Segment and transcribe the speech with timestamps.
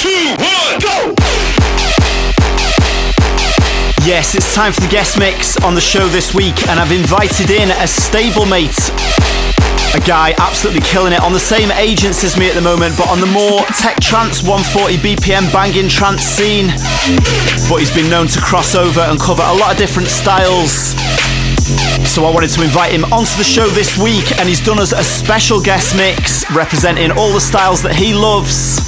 [0.00, 1.12] two, one, go!
[4.08, 7.50] Yes, it's time for the guest mix on the show this week, and I've invited
[7.50, 8.88] in a stablemate.
[9.94, 13.08] A guy absolutely killing it on the same agents as me at the moment, but
[13.08, 16.68] on the more tech trance 140 BPM banging trance scene.
[17.68, 20.94] But he's been known to cross over and cover a lot of different styles.
[22.10, 24.90] So I wanted to invite him onto the show this week, and he's done us
[24.90, 28.78] a special guest mix representing all the styles that he loves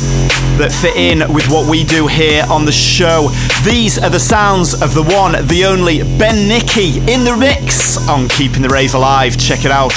[0.59, 3.31] that fit in with what we do here on the show.
[3.65, 8.29] These are the sounds of the one, the only Ben Nicky in the mix on
[8.29, 9.39] Keeping the Rave Alive.
[9.39, 9.93] Check it out.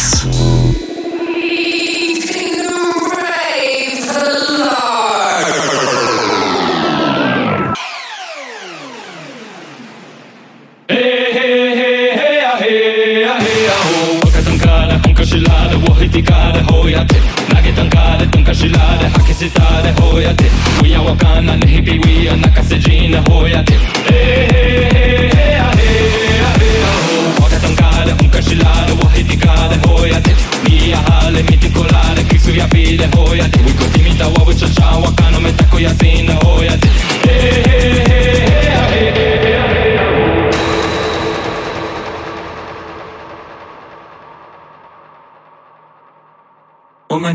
[16.10, 17.16] criticare hoiate
[17.54, 20.46] Nage tankare tunkashilare hakisitare hoiate
[20.84, 23.74] Uya wakana ne nihibiwia nakasejine hoiate
[27.44, 30.36] Wakatankare unkashilare wahitikare hoiate
[30.70, 36.90] Niya hale mitikolare kisuya pile hoiate Wikotimi tawawichacha wakano metako yasina hoiate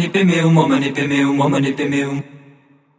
[0.00, 2.22] Omani pemeum, omani pemeum, omani pemeum.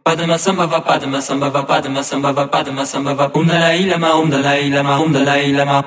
[0.04, 3.28] Padma sambhava, padma sambhava, padma sambhava, padma sambhava.
[3.34, 5.82] Om dalai lama, om dalai lama, om dalai lama.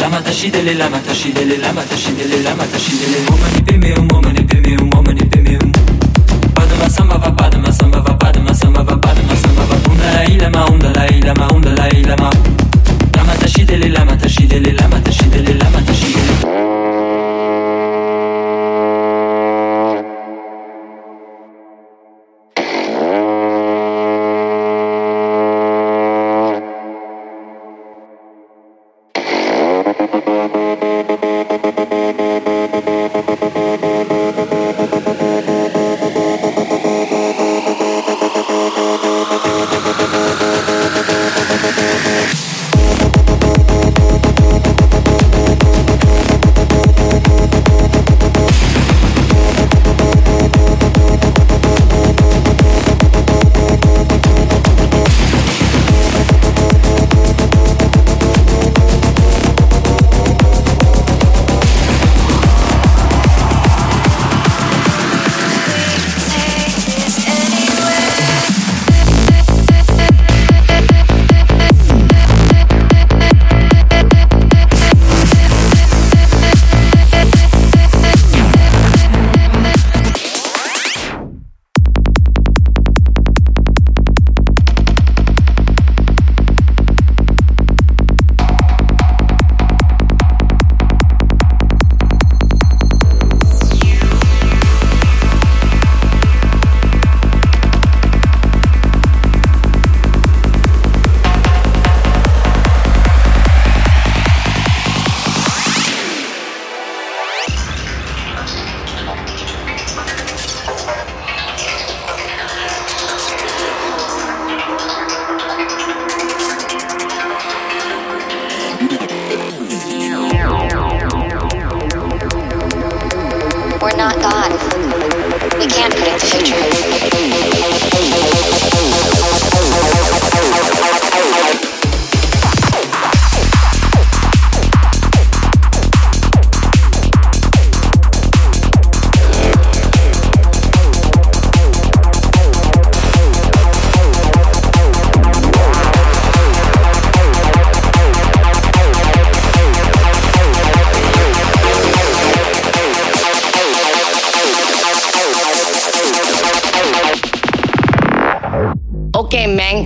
[0.00, 3.26] Lama tashidele, lama tashidele, lama tashidele, lama tashidele.
[3.26, 5.72] Omani pemeum, omani pemeum, omani pemeum.
[6.54, 9.90] Padma sambhava, padma sambhava, padma sambhava, padma sambhava.
[9.90, 12.30] Om dalai lama, om dalai lama, om dalai lama.
[13.16, 15.97] Lama tashidele, lama tashidele, lama tashidele, lama tashidele.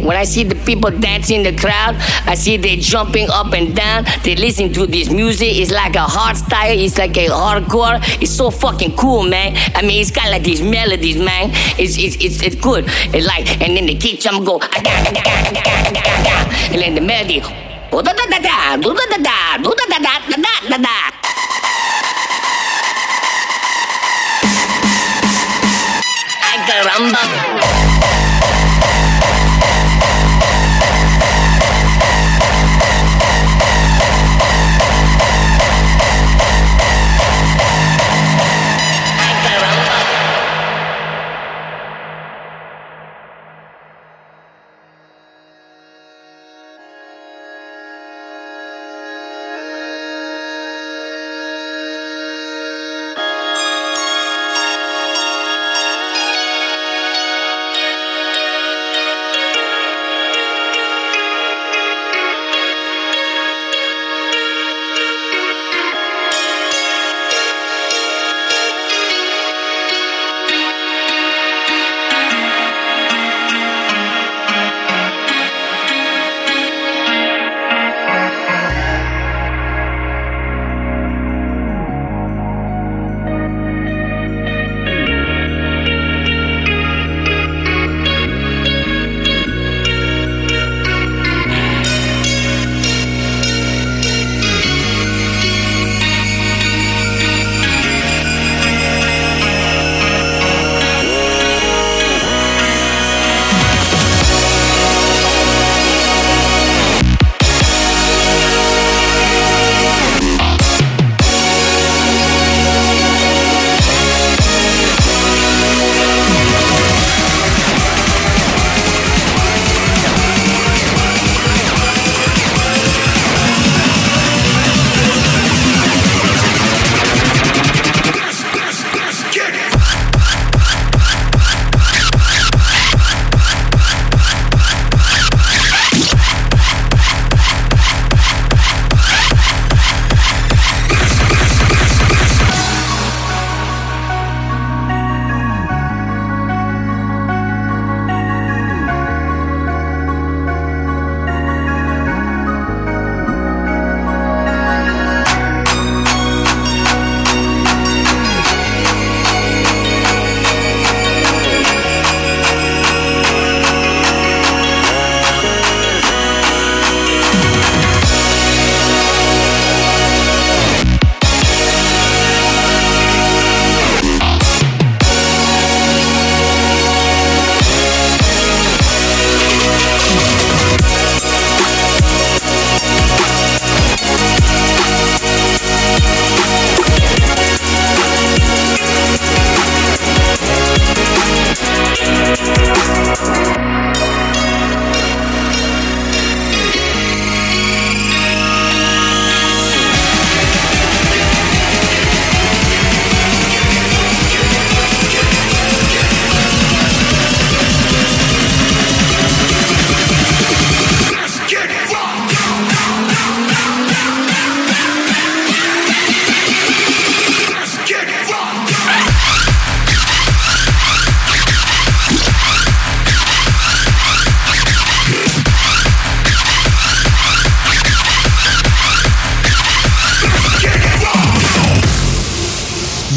[0.02, 1.96] When I see the people dancing in the crowd,
[2.26, 4.04] I see they jumping up and down.
[4.22, 5.48] They listen to this music.
[5.52, 6.78] It's like a hard style.
[6.78, 8.00] It's like a hardcore.
[8.20, 9.56] It's so fucking cool, man.
[9.74, 11.50] I mean, it's got like these melodies, man.
[11.78, 12.84] It's it's it's, it's good.
[13.14, 14.84] It's like, and then the kick drum go, and
[16.80, 17.42] then the melody.
[26.82, 27.81] Caramba.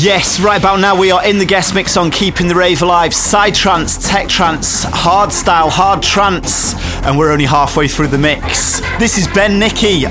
[0.05, 3.11] Yes, right about now we are in the guest mix on Keeping the Rave Alive,
[3.11, 6.75] Psy Trance, Tech Trance, Hard Style, Hard Trance,
[7.07, 8.81] and we're only halfway through the mix.
[8.99, 10.05] This is Ben Nicky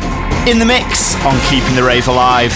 [0.50, 2.52] in the mix on Keeping the Rave Alive.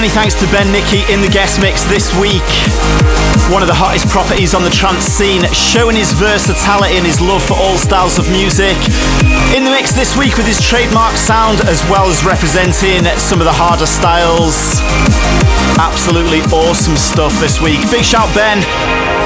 [0.00, 2.48] Many thanks to Ben Nicky in the guest mix this week.
[3.52, 7.44] One of the hottest properties on the trance scene, showing his versatility and his love
[7.44, 8.72] for all styles of music.
[9.52, 13.44] In the mix this week with his trademark sound, as well as representing some of
[13.44, 14.80] the harder styles.
[15.76, 17.84] Absolutely awesome stuff this week.
[17.92, 19.19] Big shout, Ben.